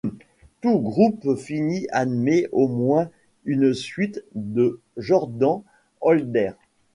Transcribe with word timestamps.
Tout 0.61 0.79
groupe 0.79 1.35
fini 1.35 1.85
admet 1.91 2.49
au 2.51 2.67
moins 2.67 3.11
une 3.45 3.71
suite 3.75 4.25
de 4.33 4.81
Jordan-Hölder. 4.97 6.53